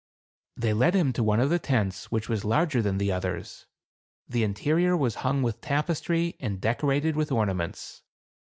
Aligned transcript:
They 0.57 0.73
led 0.73 0.95
him 0.95 1.13
to 1.13 1.21
one 1.23 1.39
of 1.39 1.51
the 1.51 1.59
tents 1.59 2.09
which 2.11 2.27
was 2.27 2.43
larger 2.43 2.81
than 2.81 2.97
the 2.97 3.11
others. 3.11 3.67
The 4.27 4.43
interior 4.43 4.97
was 4.97 5.13
hung 5.21 5.43
with 5.43 5.61
tapestry, 5.61 6.35
and 6.39 6.59
decorated 6.59 7.15
with 7.15 7.31
ornaments. 7.31 8.01